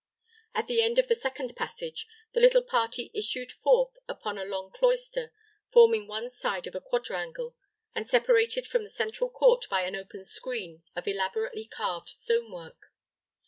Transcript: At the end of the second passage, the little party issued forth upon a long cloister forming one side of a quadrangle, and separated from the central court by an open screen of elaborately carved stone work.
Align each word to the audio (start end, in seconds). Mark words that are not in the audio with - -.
At 0.55 0.65
the 0.65 0.81
end 0.81 0.97
of 0.97 1.07
the 1.09 1.13
second 1.13 1.55
passage, 1.55 2.07
the 2.33 2.39
little 2.39 2.63
party 2.63 3.11
issued 3.13 3.51
forth 3.51 3.97
upon 4.07 4.39
a 4.39 4.43
long 4.43 4.71
cloister 4.71 5.31
forming 5.71 6.07
one 6.07 6.27
side 6.27 6.65
of 6.65 6.73
a 6.73 6.81
quadrangle, 6.81 7.55
and 7.93 8.07
separated 8.07 8.65
from 8.65 8.81
the 8.83 8.89
central 8.89 9.29
court 9.29 9.65
by 9.69 9.81
an 9.83 9.95
open 9.95 10.23
screen 10.23 10.81
of 10.95 11.07
elaborately 11.07 11.65
carved 11.65 12.09
stone 12.09 12.51
work. 12.51 12.91